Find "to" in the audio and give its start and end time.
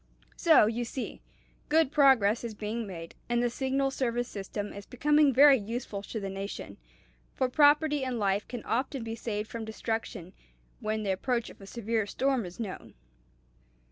6.01-6.19